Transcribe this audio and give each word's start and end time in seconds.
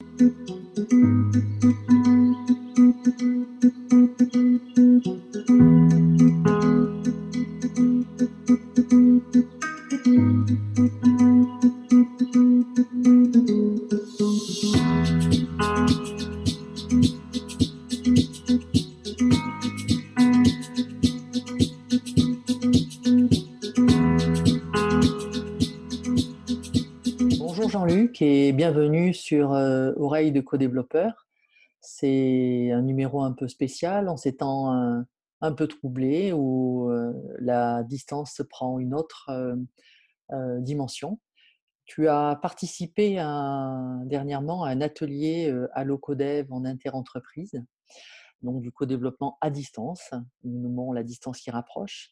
Thank 0.00 0.38
you. 5.48 5.87
Jean-Luc 27.78 28.22
et 28.22 28.52
bienvenue 28.52 29.14
sur 29.14 29.52
euh, 29.52 29.92
Oreille 29.98 30.32
de 30.32 30.40
co-développeur. 30.40 31.28
C'est 31.80 32.72
un 32.72 32.82
numéro 32.82 33.22
un 33.22 33.30
peu 33.30 33.46
spécial 33.46 34.08
en 34.08 34.16
ces 34.16 34.34
temps 34.34 34.72
un, 35.40 35.52
peu 35.52 35.68
troublés 35.68 36.32
où 36.32 36.90
euh, 36.90 37.12
la 37.38 37.84
distance 37.84 38.42
prend 38.50 38.80
une 38.80 38.94
autre 38.94 39.30
euh, 40.32 40.60
dimension. 40.60 41.20
Tu 41.84 42.08
as 42.08 42.36
participé 42.42 43.20
à- 43.20 44.00
dernièrement 44.06 44.64
à 44.64 44.70
un 44.70 44.80
atelier 44.80 45.54
à 45.72 45.84
l'OCODEV 45.84 46.52
en 46.52 46.64
interentreprise, 46.64 47.62
donc 48.42 48.60
du 48.60 48.72
co-développement 48.72 49.38
à 49.40 49.50
distance. 49.50 50.10
Nous 50.42 50.58
nommons 50.62 50.92
la 50.92 51.04
distance 51.04 51.38
qui 51.38 51.52
rapproche. 51.52 52.10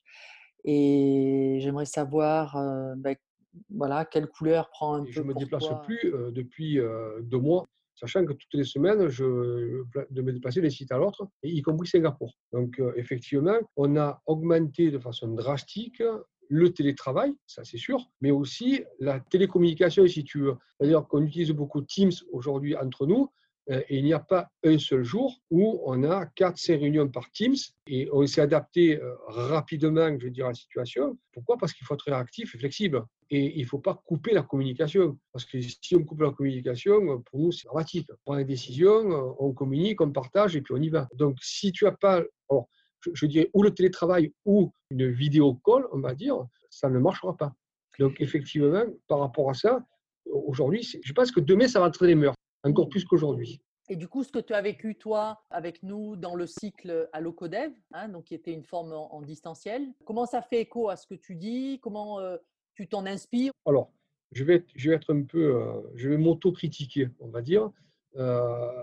Et 0.62 1.58
j'aimerais 1.60 1.86
savoir 1.86 2.56
ben, 2.98 3.16
voilà, 3.70 4.04
quelle 4.04 4.28
couleur 4.28 4.70
prend 4.70 4.94
un 4.94 5.04
Et 5.04 5.12
je 5.12 5.20
ne 5.20 5.26
me 5.26 5.32
pour 5.32 5.40
déplace 5.40 5.66
toi? 5.66 5.82
plus 5.82 5.98
euh, 6.04 6.30
depuis 6.30 6.78
euh, 6.78 7.20
deux 7.22 7.38
mois, 7.38 7.66
sachant 7.94 8.24
que 8.24 8.32
toutes 8.32 8.54
les 8.54 8.64
semaines, 8.64 9.08
je 9.08 9.82
de 10.10 10.22
me 10.22 10.32
déplacer 10.32 10.60
d'un 10.60 10.70
site 10.70 10.92
à 10.92 10.98
l'autre, 10.98 11.26
y 11.42 11.62
compris 11.62 11.88
Singapour. 11.88 12.34
Donc, 12.52 12.78
euh, 12.78 12.92
effectivement, 12.96 13.58
on 13.76 13.96
a 13.96 14.22
augmenté 14.26 14.90
de 14.90 14.98
façon 14.98 15.28
drastique 15.28 16.02
le 16.48 16.72
télétravail, 16.72 17.34
ça 17.46 17.64
c'est 17.64 17.78
sûr, 17.78 18.08
mais 18.20 18.30
aussi 18.30 18.84
la 19.00 19.20
télécommunication, 19.20 20.06
si 20.06 20.24
tu 20.24 20.40
veux. 20.40 20.54
C'est-à-dire 20.78 21.06
qu'on 21.06 21.22
utilise 21.22 21.50
beaucoup 21.50 21.82
Teams 21.82 22.12
aujourd'hui 22.30 22.76
entre 22.76 23.06
nous, 23.06 23.22
euh, 23.22 23.26
et 23.68 23.98
il 23.98 24.04
n'y 24.04 24.12
a 24.12 24.20
pas 24.20 24.48
un 24.64 24.78
seul 24.78 25.02
jour 25.02 25.40
où 25.50 25.80
on 25.84 26.04
a 26.04 26.26
4-5 26.36 26.78
réunions 26.78 27.08
par 27.08 27.30
Teams 27.32 27.56
et 27.88 28.08
on 28.12 28.24
s'est 28.26 28.40
adapté 28.40 29.00
euh, 29.00 29.14
rapidement, 29.26 30.16
je 30.18 30.26
veux 30.26 30.30
dire, 30.30 30.46
à 30.46 30.50
la 30.50 30.54
situation. 30.54 31.18
Pourquoi? 31.32 31.56
Parce 31.58 31.72
qu'il 31.72 31.84
faut 31.84 31.94
être 31.94 32.04
réactif 32.06 32.54
et 32.54 32.58
flexible. 32.58 33.04
Et 33.28 33.58
il 33.58 33.62
ne 33.62 33.66
faut 33.66 33.80
pas 33.80 34.00
couper 34.06 34.32
la 34.32 34.42
communication. 34.42 35.18
Parce 35.32 35.44
que 35.44 35.60
si 35.60 35.96
on 35.96 36.04
coupe 36.04 36.20
la 36.20 36.30
communication, 36.30 37.22
pour 37.22 37.40
nous, 37.40 37.50
c'est 37.50 37.66
dramatique. 37.66 38.08
On 38.10 38.16
prend 38.24 38.36
des 38.36 38.44
décisions, 38.44 39.10
euh, 39.10 39.34
on 39.40 39.52
communique, 39.52 40.00
on 40.00 40.12
partage 40.12 40.54
et 40.54 40.60
puis 40.60 40.74
on 40.74 40.80
y 40.80 40.88
va. 40.88 41.08
Donc, 41.14 41.36
si 41.42 41.72
tu 41.72 41.86
n'as 41.86 41.92
pas, 41.92 42.22
je, 43.14 43.26
dirais, 43.26 43.50
ou 43.52 43.64
le 43.64 43.72
télétravail 43.74 44.32
ou 44.44 44.72
une 44.90 45.10
vidéo 45.10 45.54
call, 45.64 45.86
on 45.92 45.98
va 45.98 46.14
dire, 46.14 46.36
ça 46.70 46.88
ne 46.88 47.00
marchera 47.00 47.36
pas. 47.36 47.52
Donc, 47.98 48.20
effectivement, 48.20 48.84
par 49.08 49.18
rapport 49.18 49.50
à 49.50 49.54
ça, 49.54 49.84
aujourd'hui, 50.26 50.88
je 51.02 51.12
pense 51.12 51.32
que 51.32 51.40
demain, 51.40 51.66
ça 51.66 51.80
va 51.80 51.88
être 51.88 52.06
les 52.06 52.14
mœurs, 52.14 52.34
encore 52.66 52.88
plus 52.88 53.04
qu'aujourd'hui. 53.04 53.60
Et 53.88 53.96
du 53.96 54.08
coup, 54.08 54.24
ce 54.24 54.32
que 54.32 54.40
tu 54.40 54.52
as 54.52 54.62
vécu, 54.62 54.96
toi, 54.96 55.40
avec 55.50 55.82
nous 55.84 56.16
dans 56.16 56.34
le 56.34 56.46
cycle 56.46 57.08
à 57.12 57.20
l'OCODEV, 57.20 57.72
hein, 57.92 58.08
donc 58.08 58.24
qui 58.24 58.34
était 58.34 58.52
une 58.52 58.64
forme 58.64 58.92
en, 58.92 59.14
en 59.14 59.22
distanciel, 59.22 59.92
comment 60.04 60.26
ça 60.26 60.42
fait 60.42 60.60
écho 60.62 60.88
à 60.88 60.96
ce 60.96 61.06
que 61.06 61.14
tu 61.14 61.36
dis? 61.36 61.78
Comment 61.80 62.18
euh, 62.18 62.36
tu 62.74 62.88
t'en 62.88 63.06
inspires? 63.06 63.52
Alors, 63.64 63.92
je 64.32 64.42
vais, 64.42 64.56
être- 64.56 64.72
je 64.74 64.90
vais 64.90 64.96
être 64.96 65.14
un 65.14 65.22
peu, 65.22 65.54
euh, 65.54 65.80
je 65.94 66.08
vais 66.08 66.16
m'auto-critiquer, 66.18 67.10
on 67.20 67.28
va 67.28 67.42
dire. 67.42 67.70
Euh, 68.16 68.82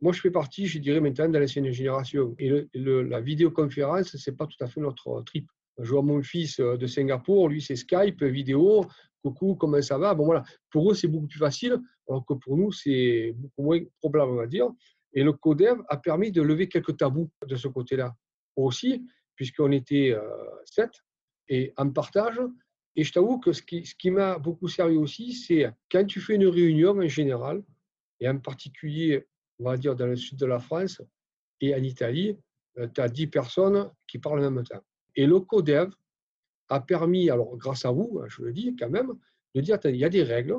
moi, 0.00 0.12
je 0.12 0.20
fais 0.20 0.30
partie, 0.30 0.66
je 0.66 0.78
dirais 0.78 1.00
maintenant, 1.00 1.28
de 1.28 1.36
l'ancienne 1.36 1.70
génération. 1.72 2.34
Et 2.38 2.48
le- 2.48 2.68
le- 2.74 3.02
la 3.02 3.20
vidéoconférence, 3.20 4.16
c'est 4.16 4.36
pas 4.36 4.46
tout 4.46 4.62
à 4.62 4.68
fait 4.68 4.80
notre 4.80 5.22
trip. 5.22 5.48
Je 5.78 5.90
vois 5.90 6.02
mon 6.02 6.22
fils 6.22 6.60
de 6.60 6.86
Singapour, 6.86 7.48
lui, 7.48 7.60
c'est 7.62 7.74
Skype, 7.76 8.22
vidéo, 8.22 8.84
coucou, 9.22 9.54
comment 9.54 9.80
ça 9.82 9.98
va? 9.98 10.14
Bon, 10.14 10.24
voilà. 10.24 10.44
Pour 10.70 10.90
eux, 10.90 10.94
c'est 10.94 11.08
beaucoup 11.08 11.26
plus 11.26 11.38
facile, 11.38 11.78
alors 12.08 12.24
que 12.24 12.34
pour 12.34 12.56
nous, 12.56 12.72
c'est 12.72 13.32
beaucoup 13.36 13.62
moins 13.62 13.80
probable, 14.00 14.32
on 14.32 14.36
va 14.36 14.46
dire. 14.46 14.68
Et 15.12 15.22
le 15.22 15.32
CODEV 15.32 15.82
a 15.88 15.96
permis 15.96 16.30
de 16.30 16.42
lever 16.42 16.68
quelques 16.68 16.96
tabous 16.96 17.30
de 17.46 17.56
ce 17.56 17.68
côté-là 17.68 18.14
aussi, 18.56 19.06
puisqu'on 19.34 19.72
était 19.72 20.12
euh, 20.12 20.20
sept 20.64 20.92
et 21.48 21.72
en 21.76 21.90
partage. 21.90 22.40
Et 22.96 23.04
je 23.04 23.12
t'avoue 23.12 23.38
que 23.38 23.52
ce 23.52 23.62
qui, 23.62 23.86
ce 23.86 23.94
qui 23.94 24.10
m'a 24.10 24.38
beaucoup 24.38 24.68
servi 24.68 24.96
aussi, 24.96 25.32
c'est 25.32 25.70
quand 25.90 26.04
tu 26.04 26.20
fais 26.20 26.34
une 26.34 26.46
réunion 26.46 26.90
en 26.90 27.08
général, 27.08 27.62
et 28.20 28.28
en 28.28 28.38
particulier, 28.38 29.26
on 29.58 29.64
va 29.64 29.76
dire 29.76 29.96
dans 29.96 30.06
le 30.06 30.16
sud 30.16 30.38
de 30.38 30.46
la 30.46 30.58
France 30.58 31.00
et 31.60 31.74
en 31.74 31.82
Italie, 31.82 32.36
tu 32.94 33.00
as 33.00 33.08
10 33.08 33.26
personnes 33.28 33.90
qui 34.06 34.18
parlent 34.18 34.44
en 34.44 34.50
même 34.50 34.64
temps. 34.64 34.82
Et 35.16 35.26
le 35.26 35.40
CODEV 35.40 35.90
a 36.70 36.80
permis, 36.80 37.28
alors 37.30 37.56
grâce 37.56 37.84
à 37.84 37.90
vous, 37.90 38.22
je 38.28 38.42
le 38.42 38.52
dis 38.52 38.74
quand 38.76 38.88
même, 38.88 39.12
de 39.54 39.60
dire, 39.60 39.74
attendez, 39.74 39.96
il 39.96 40.00
y 40.00 40.04
a 40.04 40.08
des 40.08 40.22
règles, 40.22 40.56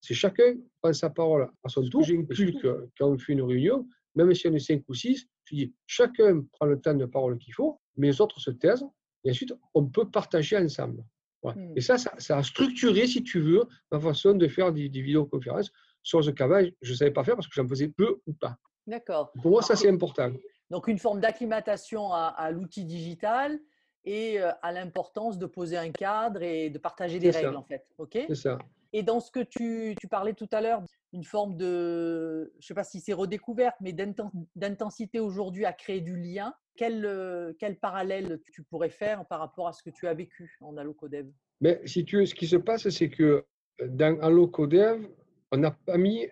c'est 0.00 0.14
chacun 0.14 0.54
prend 0.80 0.92
sa 0.92 1.10
parole 1.10 1.50
à 1.64 1.68
son 1.68 1.86
tour. 1.88 2.04
J'inclus 2.04 2.54
que 2.54 2.88
quand 2.96 3.08
on 3.08 3.18
fait 3.18 3.32
une 3.32 3.42
réunion, 3.42 3.86
même 4.14 4.32
si 4.34 4.46
on 4.48 4.54
est 4.54 4.58
5 4.58 4.82
ou 4.88 4.94
6, 4.94 5.26
je 5.44 5.54
dis, 5.54 5.74
chacun 5.86 6.42
prend 6.52 6.66
le 6.66 6.80
temps 6.80 6.94
de 6.94 7.04
parole 7.04 7.38
qu'il 7.38 7.54
faut, 7.54 7.80
mais 7.96 8.08
les 8.08 8.20
autres 8.20 8.40
se 8.40 8.50
taisent, 8.50 8.86
et 9.24 9.30
ensuite, 9.30 9.52
on 9.74 9.86
peut 9.86 10.08
partager 10.08 10.56
ensemble. 10.56 11.04
Voilà. 11.42 11.60
Hmm. 11.60 11.72
Et 11.76 11.80
ça, 11.80 11.98
ça, 11.98 12.12
ça 12.18 12.38
a 12.38 12.42
structuré, 12.42 13.06
si 13.06 13.22
tu 13.22 13.40
veux, 13.40 13.64
ma 13.90 14.00
façon 14.00 14.34
de 14.34 14.48
faire 14.48 14.72
des, 14.72 14.88
des 14.88 15.02
vidéoconférences 15.02 15.72
sur 16.02 16.22
ce 16.22 16.30
qu'avant, 16.30 16.62
je 16.80 16.92
ne 16.92 16.96
savais 16.96 17.10
pas 17.10 17.24
faire 17.24 17.34
parce 17.34 17.48
que 17.48 17.54
j'en 17.54 17.66
faisais 17.66 17.88
peu 17.88 18.20
ou 18.26 18.32
pas. 18.32 18.56
D'accord. 18.86 19.32
Pour 19.42 19.50
moi, 19.50 19.62
ça, 19.62 19.76
c'est 19.76 19.88
important. 19.88 20.32
Donc, 20.70 20.88
une 20.88 20.98
forme 20.98 21.20
d'acclimatation 21.20 22.12
à, 22.12 22.26
à 22.28 22.50
l'outil 22.50 22.84
digital 22.84 23.58
et 24.04 24.38
à 24.40 24.72
l'importance 24.72 25.38
de 25.38 25.46
poser 25.46 25.76
un 25.76 25.90
cadre 25.90 26.42
et 26.42 26.70
de 26.70 26.78
partager 26.78 27.18
des 27.18 27.32
ça. 27.32 27.40
règles, 27.40 27.56
en 27.56 27.62
fait. 27.62 27.86
OK? 27.98 28.18
C'est 28.28 28.34
ça. 28.34 28.58
Et 28.94 29.02
dans 29.02 29.20
ce 29.20 29.30
que 29.30 29.40
tu, 29.40 29.94
tu 30.00 30.08
parlais 30.08 30.32
tout 30.32 30.48
à 30.50 30.62
l'heure, 30.62 30.82
une 31.12 31.24
forme 31.24 31.56
de, 31.58 32.52
je 32.54 32.58
ne 32.58 32.62
sais 32.62 32.74
pas 32.74 32.84
si 32.84 33.00
c'est 33.00 33.12
redécouverte, 33.12 33.76
mais 33.80 33.92
d'inten- 33.92 34.30
d'intensité 34.56 35.20
aujourd'hui 35.20 35.66
à 35.66 35.72
créer 35.74 36.00
du 36.00 36.16
lien, 36.16 36.54
quel, 36.74 37.54
quel 37.58 37.76
parallèle 37.76 38.40
tu 38.52 38.62
pourrais 38.62 38.88
faire 38.88 39.26
par 39.26 39.40
rapport 39.40 39.68
à 39.68 39.72
ce 39.72 39.82
que 39.82 39.90
tu 39.90 40.06
as 40.06 40.14
vécu 40.14 40.56
en 40.62 40.76
AlloCodev 40.78 41.26
Mais 41.60 41.80
si 41.84 42.04
tu 42.04 42.16
veux, 42.18 42.26
ce 42.26 42.34
qui 42.34 42.46
se 42.46 42.56
passe, 42.56 42.88
c'est 42.88 43.10
que 43.10 43.44
dans 43.84 44.18
AlloCodev, 44.20 45.06
on 45.52 45.58
n'a 45.58 45.70
pas 45.72 45.98
mis 45.98 46.26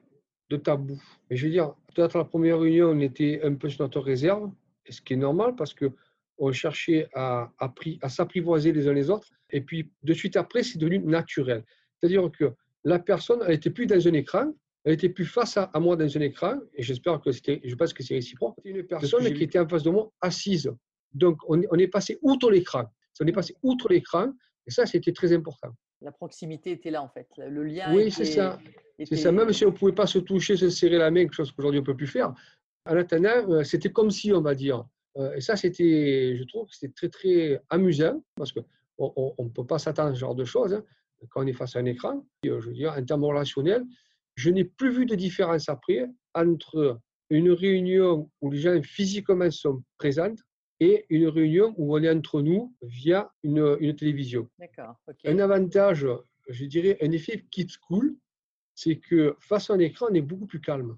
de 0.48 0.56
tabou. 0.56 1.02
Et 1.28 1.36
je 1.36 1.46
veux 1.46 1.52
dire, 1.52 1.74
peut-être 1.94 2.16
la 2.16 2.24
première 2.24 2.60
réunion, 2.60 2.88
on 2.90 3.00
était 3.00 3.40
un 3.42 3.54
peu 3.54 3.68
sur 3.68 3.82
notre 3.82 4.00
réserve, 4.00 4.50
ce 4.88 5.00
qui 5.02 5.14
est 5.14 5.16
normal 5.16 5.56
parce 5.56 5.74
que 5.74 5.90
on 6.38 6.52
cherchait 6.52 7.08
à, 7.14 7.50
à, 7.58 7.68
pri- 7.68 7.98
à 8.02 8.08
s'apprivoiser 8.08 8.72
les 8.72 8.88
uns 8.88 8.92
les 8.92 9.10
autres. 9.10 9.28
Et 9.50 9.60
puis, 9.60 9.90
de 10.02 10.12
suite 10.12 10.36
après, 10.36 10.62
c'est 10.62 10.78
devenu 10.78 10.98
naturel. 10.98 11.64
C'est-à-dire 12.00 12.30
que 12.30 12.52
la 12.84 12.98
personne, 12.98 13.40
elle 13.44 13.52
n'était 13.52 13.70
plus 13.70 13.86
dans 13.86 14.06
un 14.08 14.12
écran, 14.12 14.52
elle 14.84 14.92
était 14.94 15.08
plus 15.08 15.24
face 15.24 15.56
à, 15.56 15.64
à 15.74 15.80
moi 15.80 15.96
dans 15.96 16.16
un 16.16 16.20
écran, 16.20 16.54
et 16.74 16.82
j'espère 16.82 17.20
que 17.20 17.32
c'était, 17.32 17.60
je 17.64 17.74
pense 17.74 17.92
que 17.92 18.02
c'est 18.02 18.14
réciproque. 18.14 18.54
C'était 18.58 18.70
une 18.78 18.86
personne 18.86 19.24
qui 19.34 19.42
était 19.44 19.58
en 19.58 19.68
face 19.68 19.82
de 19.82 19.90
moi, 19.90 20.10
assise. 20.20 20.70
Donc, 21.12 21.38
on, 21.48 21.60
est- 21.62 21.66
on 21.70 21.78
est 21.78 21.88
passé 21.88 22.18
outre 22.22 22.50
l'écran. 22.50 22.84
On 23.20 23.26
est 23.26 23.32
passé 23.32 23.54
outre 23.62 23.88
l'écran, 23.88 24.32
et 24.66 24.70
ça, 24.70 24.84
c'était 24.86 25.12
très 25.12 25.32
important. 25.32 25.70
La 26.02 26.12
proximité 26.12 26.72
était 26.72 26.90
là, 26.90 27.02
en 27.02 27.08
fait. 27.08 27.26
Le 27.38 27.64
lien 27.64 27.92
Oui, 27.94 28.10
c'est 28.10 28.26
ça. 28.26 28.58
C'est 29.04 29.16
ça, 29.16 29.32
même 29.32 29.52
si 29.52 29.64
on 29.64 29.70
ne 29.70 29.74
pouvait 29.76 29.92
pas 29.92 30.06
se 30.06 30.18
toucher, 30.18 30.56
se 30.56 30.68
serrer 30.70 30.98
la 30.98 31.10
main, 31.10 31.22
quelque 31.22 31.34
chose 31.34 31.52
qu'aujourd'hui 31.52 31.80
on 31.80 31.82
ne 31.82 31.86
peut 31.86 31.96
plus 31.96 32.06
faire, 32.06 32.32
en 32.88 32.96
attendant, 32.96 33.50
euh, 33.50 33.62
c'était 33.64 33.90
comme 33.90 34.10
si, 34.10 34.32
on 34.32 34.40
va 34.40 34.54
dire. 34.54 34.84
Euh, 35.16 35.34
Et 35.34 35.40
ça, 35.40 35.56
c'était, 35.56 36.36
je 36.36 36.44
trouve 36.44 36.68
que 36.68 36.74
c'était 36.74 36.92
très, 36.92 37.08
très 37.08 37.62
amusant, 37.70 38.22
parce 38.36 38.52
qu'on 38.52 39.34
ne 39.38 39.48
peut 39.48 39.66
pas 39.66 39.78
s'attendre 39.78 40.10
à 40.10 40.14
ce 40.14 40.20
genre 40.20 40.34
de 40.34 40.44
choses 40.44 40.74
hein, 40.74 40.84
quand 41.30 41.42
on 41.42 41.46
est 41.46 41.52
face 41.52 41.76
à 41.76 41.78
un 41.80 41.86
écran. 41.86 42.26
Euh, 42.44 42.60
je 42.60 42.68
veux 42.68 42.74
dire, 42.74 42.92
en 42.96 43.04
termes 43.04 43.24
relationnels, 43.24 43.84
je 44.34 44.50
n'ai 44.50 44.64
plus 44.64 44.90
vu 44.90 45.06
de 45.06 45.14
différence 45.14 45.68
après 45.68 46.06
entre 46.34 47.00
une 47.30 47.50
réunion 47.50 48.30
où 48.40 48.50
les 48.50 48.58
gens 48.58 48.80
physiquement 48.82 49.50
sont 49.50 49.82
présents 49.98 50.34
et 50.78 51.06
une 51.08 51.28
réunion 51.28 51.74
où 51.78 51.96
on 51.96 52.02
est 52.02 52.10
entre 52.10 52.42
nous 52.42 52.74
via 52.82 53.32
une, 53.42 53.76
une 53.80 53.96
télévision. 53.96 54.48
D'accord. 54.58 54.96
Un 55.24 55.38
avantage, 55.38 56.06
je 56.48 56.64
dirais, 56.66 56.98
un 57.00 57.10
effet 57.12 57.44
kids 57.50 57.72
school, 57.80 58.14
c'est 58.74 58.96
que 58.96 59.34
face 59.40 59.70
à 59.70 59.74
un 59.74 59.78
écran, 59.78 60.08
on 60.10 60.14
est 60.14 60.20
beaucoup 60.20 60.46
plus 60.46 60.60
calme. 60.60 60.96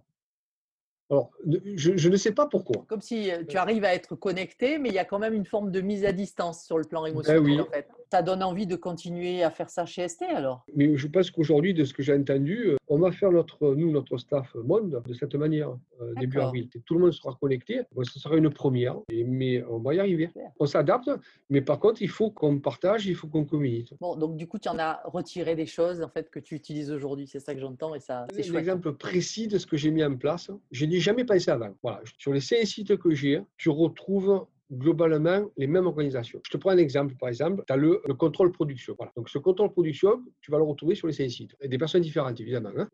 Alors, 1.10 1.31
je, 1.76 1.96
je, 1.96 2.08
ne 2.08 2.16
sais 2.16 2.32
pas 2.32 2.46
pourquoi. 2.46 2.84
Comme 2.87 3.00
si 3.00 3.31
tu 3.49 3.56
arrives 3.56 3.84
à 3.84 3.94
être 3.94 4.14
connecté, 4.14 4.78
mais 4.78 4.90
il 4.90 4.94
y 4.94 4.99
a 4.99 5.05
quand 5.05 5.19
même 5.19 5.34
une 5.34 5.46
forme 5.46 5.70
de 5.70 5.81
mise 5.81 6.05
à 6.05 6.12
distance 6.12 6.64
sur 6.64 6.76
le 6.76 6.84
plan 6.84 7.02
ben 7.02 7.08
émotionnel. 7.08 7.43
oui. 7.43 7.60
en 7.60 7.64
fait. 7.64 7.88
Ça 8.10 8.22
donne 8.22 8.43
envie 8.43 8.66
de 8.66 8.76
continuer 8.76 9.43
à 9.43 9.50
faire 9.50 9.69
ça 9.69 9.84
chez 9.84 10.08
ST 10.08 10.22
alors 10.22 10.64
Mais 10.75 10.96
je 10.96 11.06
pense 11.06 11.31
qu'aujourd'hui, 11.31 11.75
de 11.75 11.84
ce 11.84 11.93
que 11.93 12.02
j'ai 12.02 12.14
entendu, 12.14 12.70
on 12.88 12.99
va 12.99 13.12
faire 13.12 13.31
notre, 13.31 13.75
nous, 13.75 13.90
notre 13.90 14.16
staff 14.16 14.55
monde 14.55 15.02
de 15.06 15.12
cette 15.12 15.34
manière, 15.34 15.76
début 16.19 16.40
avril. 16.40 16.69
Tout 16.87 16.94
le 16.94 17.00
monde 17.00 17.12
sera 17.12 17.37
connecté. 17.38 17.82
Bon, 17.94 18.04
ce 18.04 18.19
sera 18.19 18.37
une 18.37 18.50
première, 18.50 18.96
mais 19.11 19.62
on 19.64 19.78
va 19.78 19.94
y 19.94 20.00
arriver. 20.00 20.31
On 20.58 20.66
s'adapte, 20.66 21.11
mais 21.50 21.61
par 21.61 21.78
contre, 21.78 22.00
il 22.00 22.08
faut 22.08 22.31
qu'on 22.31 22.58
partage, 22.58 23.06
il 23.06 23.14
faut 23.14 23.28
qu'on 23.28 23.44
communique. 23.44 23.94
Bon, 24.00 24.16
donc 24.16 24.37
du 24.37 24.46
coup, 24.46 24.58
tu 24.58 24.69
en 24.69 24.78
as 24.78 25.00
retiré 25.04 25.54
des 25.54 25.66
choses 25.66 26.02
en 26.02 26.08
fait 26.08 26.31
que 26.31 26.38
tu 26.38 26.54
utilises 26.54 26.90
aujourd'hui, 26.90 27.26
c'est 27.26 27.40
ça 27.40 27.54
que 27.54 27.61
j'entends 27.61 27.94
et 27.94 28.00
ça. 28.00 28.26
C'est 28.32 28.50
un 28.50 28.58
exemple 28.58 28.93
précis 28.93 29.49
de 29.49 29.58
ce 29.58 29.66
que 29.66 29.76
j'ai 29.76 29.90
mis 29.90 30.02
en 30.02 30.16
place. 30.16 30.50
Je 30.70 30.87
jamais 31.00 31.25
pensé 31.25 31.50
avant. 31.50 31.75
Voilà, 31.83 32.00
sur 32.19 32.33
les 32.33 32.41
cinq 32.41 32.65
sites 32.65 32.97
que 32.97 33.15
j'ai, 33.15 33.41
tu 33.56 33.69
retrouves 33.69 34.47
globalement 34.71 35.50
les 35.56 35.67
mêmes 35.67 35.87
organisations. 35.87 36.41
Je 36.45 36.50
te 36.50 36.56
prends 36.56 36.71
un 36.71 36.79
exemple, 36.79 37.15
par 37.17 37.29
exemple, 37.29 37.65
tu 37.67 37.73
as 37.73 37.77
le, 37.77 38.00
contrôle 38.19 38.53
production. 38.53 38.95
Voilà. 38.99 39.12
Donc 39.17 39.29
ce 39.29 39.39
contrôle 39.39 39.71
production, 39.71 40.23
tu 40.41 40.50
vas 40.50 40.59
le 40.59 40.65
retrouver 40.65 40.95
sur 40.95 41.06
les 41.06 41.12
cinq 41.12 41.31
sites. 41.31 41.56
Des 41.65 41.79
personnes 41.79 42.03
différentes, 42.03 42.39
évidemment, 42.41 42.71
hein, 42.77 42.89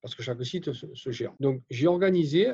parce 0.00 0.14
que 0.14 0.22
chaque 0.22 0.44
site 0.44 0.72
se, 0.72 1.10
gère. 1.10 1.32
Donc 1.40 1.62
j'ai 1.70 1.88
organisé, 1.88 2.52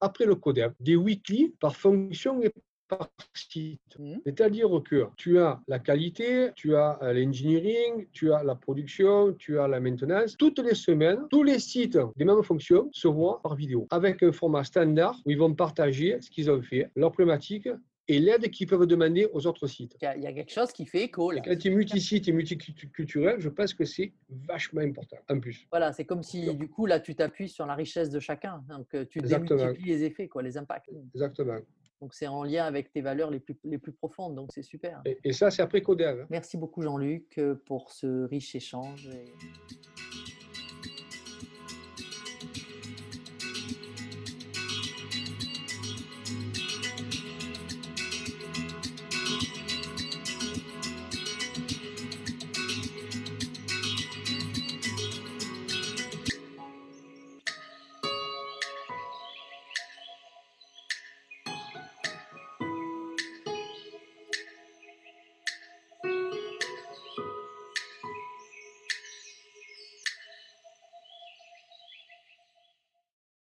après 0.00 0.26
le 0.26 0.34
codec, 0.34 0.72
des 0.80 0.96
weekly 0.96 1.54
par 1.58 1.74
fonction 1.74 2.42
et 2.42 2.52
par 2.88 3.10
site. 3.34 3.80
Mmh. 3.98 4.16
C'est-à-dire 4.24 4.68
que 4.84 5.06
tu 5.16 5.38
as 5.38 5.60
la 5.68 5.78
qualité, 5.78 6.50
tu 6.54 6.76
as 6.76 6.98
euh, 7.02 7.12
l'engineering, 7.12 8.06
tu 8.12 8.32
as 8.32 8.42
la 8.42 8.54
production, 8.54 9.32
tu 9.34 9.58
as 9.58 9.68
la 9.68 9.80
maintenance. 9.80 10.36
Toutes 10.36 10.58
les 10.58 10.74
semaines, 10.74 11.20
tous 11.30 11.42
les 11.42 11.58
sites 11.58 11.98
des 12.16 12.24
mêmes 12.24 12.42
fonctions 12.42 12.88
se 12.92 13.08
voient 13.08 13.40
par 13.42 13.54
vidéo 13.54 13.86
avec 13.90 14.22
un 14.22 14.32
format 14.32 14.64
standard 14.64 15.16
où 15.24 15.30
ils 15.30 15.38
vont 15.38 15.54
partager 15.54 16.18
ce 16.20 16.30
qu'ils 16.30 16.50
ont 16.50 16.62
fait, 16.62 16.90
leurs 16.96 17.12
problématiques 17.12 17.68
et 18.08 18.20
l'aide 18.20 18.50
qu'ils 18.50 18.66
peuvent 18.66 18.86
demander 18.86 19.28
aux 19.32 19.46
autres 19.46 19.66
sites. 19.66 19.96
Il 20.00 20.22
y, 20.22 20.26
a, 20.26 20.32
quelque 20.32 20.52
chose 20.52 20.72
qui 20.72 20.86
fait 20.86 21.04
écho. 21.04 21.30
Là. 21.30 21.40
Quand 21.44 21.58
tu 21.58 21.68
es 21.68 21.70
multi-site 21.70 22.28
et 22.28 22.32
multiculturel, 22.32 23.40
je 23.40 23.48
pense 23.48 23.74
que 23.74 23.84
c'est 23.84 24.12
vachement 24.46 24.82
important, 24.82 25.16
en 25.28 25.40
plus. 25.40 25.66
Voilà, 25.70 25.92
c'est 25.92 26.04
comme 26.04 26.22
si, 26.22 26.54
du 26.54 26.68
coup, 26.68 26.86
là, 26.86 27.00
tu 27.00 27.14
t'appuies 27.14 27.48
sur 27.48 27.66
la 27.66 27.74
richesse 27.74 28.10
de 28.10 28.20
chacun. 28.20 28.62
Donc, 28.68 28.94
euh, 28.94 29.04
tu 29.04 29.18
démultiplies 29.18 29.84
les 29.86 30.04
effets, 30.04 30.28
quoi, 30.28 30.42
les 30.42 30.56
impacts. 30.56 30.90
Exactement. 31.14 31.58
Donc, 32.00 32.14
c'est 32.14 32.26
en 32.26 32.44
lien 32.44 32.64
avec 32.64 32.92
tes 32.92 33.00
valeurs 33.00 33.30
les 33.30 33.40
plus, 33.40 33.56
les 33.64 33.78
plus 33.78 33.92
profondes. 33.92 34.34
Donc, 34.34 34.50
c'est 34.52 34.62
super. 34.62 35.02
Et, 35.04 35.32
ça, 35.32 35.50
c'est 35.50 35.62
après 35.62 35.82
Codev. 35.82 36.26
Merci 36.30 36.56
beaucoup, 36.56 36.82
Jean-Luc, 36.82 37.38
euh, 37.38 37.54
pour 37.66 37.92
ce 37.92 38.24
riche 38.24 38.54
échange. 38.54 39.08